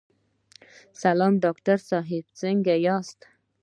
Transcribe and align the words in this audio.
سلام 1.01 1.33
ډاکټر 1.43 1.77
صاحب، 1.89 2.23
څنګه 2.41 2.73
یاست؟ 2.85 3.19